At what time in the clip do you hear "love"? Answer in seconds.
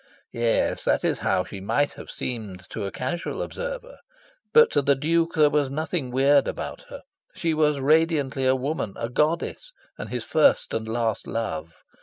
11.27-11.75